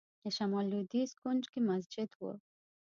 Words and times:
د 0.21 0.23
شمال 0.37 0.65
لوېدیځ 0.71 1.11
کونج 1.21 1.43
کې 1.51 1.59
مسجد 1.69 2.09
و. 2.15 2.21